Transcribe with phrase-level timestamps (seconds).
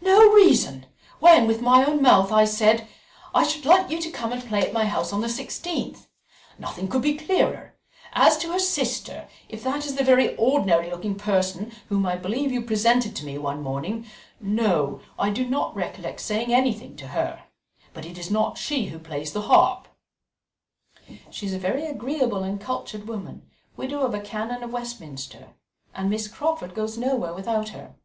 [0.00, 0.86] "No reason!
[1.18, 2.86] when with my own mouth I said,
[3.34, 6.06] 'I should like you to come and play at my house on the sixteenth.'
[6.60, 7.74] Nothing could be clearer.
[8.12, 12.52] As to her sister, if that is the very ordinary looking person whom I believe
[12.52, 14.06] you presented to me one morning,
[14.40, 17.42] no, I do not recollect saying anything to her;
[17.92, 19.88] but it is not she who plays the harp."
[21.30, 23.42] "She is a very agreeable and cultured woman,
[23.76, 25.48] widow of a Canon of Westminster,
[25.96, 27.96] and Miss Crawford goes nowhere without her."